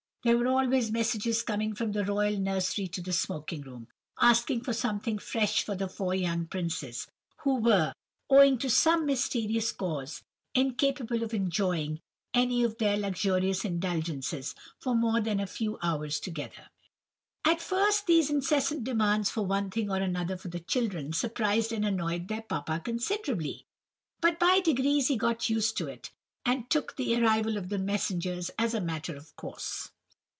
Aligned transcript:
There 0.23 0.37
were 0.37 0.45
always 0.45 0.91
messages 0.91 1.41
coming 1.41 1.73
from 1.73 1.93
the 1.93 2.05
royal 2.05 2.37
nursery 2.37 2.87
to 2.89 3.01
the 3.01 3.11
smoking 3.11 3.61
room, 3.61 3.87
asking 4.19 4.61
for 4.63 4.71
something 4.71 5.17
fresh 5.17 5.63
for 5.63 5.73
the 5.75 5.87
four 5.89 6.13
young 6.13 6.45
princes, 6.45 7.07
who 7.37 7.55
were, 7.55 7.91
owing 8.29 8.59
to 8.59 8.69
some 8.69 9.07
mysterious 9.07 9.71
cause, 9.71 10.21
incapable 10.53 11.23
of 11.23 11.33
enjoying 11.33 12.01
any 12.35 12.61
of 12.63 12.77
their 12.77 12.97
luxurious 12.97 13.65
indulgences 13.65 14.53
for 14.79 14.93
more 14.93 15.21
than 15.21 15.39
a 15.39 15.47
few 15.47 15.79
hours 15.81 16.19
together. 16.19 16.67
"At 17.43 17.59
first 17.59 18.05
these 18.05 18.29
incessant 18.29 18.83
demands 18.83 19.31
for 19.31 19.43
one 19.43 19.71
thing 19.71 19.89
or 19.89 19.97
another 19.97 20.37
for 20.37 20.49
the 20.49 20.59
children, 20.59 21.13
surprised 21.13 21.71
and 21.71 21.83
annoyed 21.83 22.27
their 22.27 22.43
papa 22.43 22.79
considerably, 22.85 23.65
but 24.19 24.37
by 24.39 24.59
degrees 24.59 25.07
he 25.07 25.17
got 25.17 25.49
used 25.49 25.77
to 25.77 25.87
it, 25.87 26.11
and 26.45 26.69
took 26.69 26.95
the 26.95 27.19
arrival 27.19 27.57
of 27.57 27.69
the 27.69 27.79
messengers 27.79 28.51
as 28.59 28.75
a 28.75 28.79
matter 28.81 29.15
of 29.15 29.35
course. 29.35 29.89